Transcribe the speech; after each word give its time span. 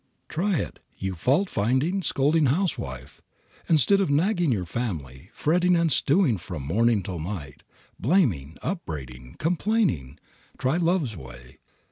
Try 0.27 0.57
it, 0.57 0.79
you 0.97 1.13
fault 1.13 1.47
finding, 1.47 2.01
scolding 2.01 2.47
housewife. 2.47 3.21
Instead 3.69 4.01
of 4.01 4.09
nagging 4.09 4.51
your 4.51 4.65
family, 4.65 5.29
fretting 5.31 5.75
and 5.75 5.91
stewing 5.91 6.39
from 6.39 6.65
morning 6.65 7.03
till 7.03 7.19
night, 7.19 7.61
blaming, 7.99 8.57
upbraiding, 8.63 9.35
complaining, 9.37 10.17
try 10.57 10.77
love's 10.77 11.15
way. 11.15 11.59